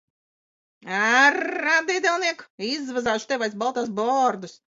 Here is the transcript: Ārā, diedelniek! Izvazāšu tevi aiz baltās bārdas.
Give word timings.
Ārā, 0.99 1.75
diedelniek! 1.89 2.41
Izvazāšu 2.69 3.31
tevi 3.35 3.49
aiz 3.51 3.61
baltās 3.67 3.95
bārdas. 4.03 4.59